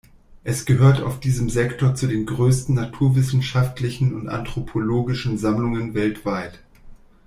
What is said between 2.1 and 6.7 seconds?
größten naturwissenschaftlichen und anthropologischen Sammlungen weltweit.